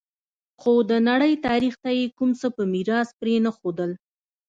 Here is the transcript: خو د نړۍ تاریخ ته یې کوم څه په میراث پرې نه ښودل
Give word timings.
خو 0.59 0.73
د 0.89 0.91
نړۍ 1.09 1.33
تاریخ 1.47 1.73
ته 1.83 1.89
یې 1.99 2.05
کوم 2.17 2.31
څه 2.39 2.47
په 2.55 2.63
میراث 2.73 3.09
پرې 3.19 3.35
نه 3.45 3.51
ښودل 3.57 3.91